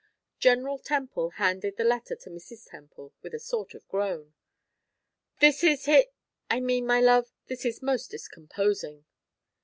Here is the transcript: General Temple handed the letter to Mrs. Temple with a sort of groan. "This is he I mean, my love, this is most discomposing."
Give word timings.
General 0.39 0.79
Temple 0.79 1.29
handed 1.37 1.77
the 1.77 1.83
letter 1.83 2.15
to 2.15 2.29
Mrs. 2.31 2.67
Temple 2.71 3.13
with 3.21 3.35
a 3.35 3.39
sort 3.39 3.75
of 3.75 3.87
groan. 3.87 4.33
"This 5.39 5.63
is 5.63 5.85
he 5.85 6.07
I 6.49 6.59
mean, 6.59 6.87
my 6.87 6.99
love, 6.99 7.27
this 7.45 7.65
is 7.65 7.83
most 7.83 8.09
discomposing." 8.09 9.05